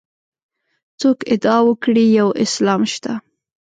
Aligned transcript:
څوک 0.99 1.17
ادعا 1.33 1.57
وکړي 1.67 2.05
یو 2.19 2.29
اسلام 2.43 2.81
شته. 2.93 3.13